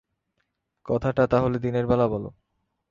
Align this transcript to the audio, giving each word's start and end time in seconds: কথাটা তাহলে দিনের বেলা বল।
কথাটা 0.85 1.23
তাহলে 1.27 1.57
দিনের 1.59 1.85
বেলা 1.87 2.07
বল। 2.07 2.23